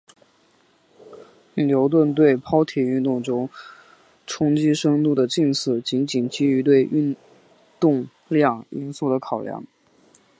[1.53, 3.47] 牛顿对抛体运动中
[4.25, 6.89] 冲击深度的近似仅仅基于对
[7.79, 9.63] 动量因素的考量。